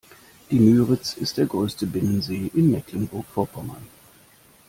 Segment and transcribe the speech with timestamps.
[0.49, 3.85] Die Müritz ist der größte Binnensee in Mecklenburg-Vorpommern.